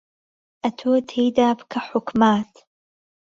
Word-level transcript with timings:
ئهتۆ 0.63 0.91
تێیدا 1.09 1.49
پکه 1.59 1.79
حوکمات 1.89 2.51